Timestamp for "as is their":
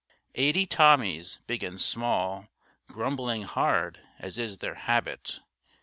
4.17-4.73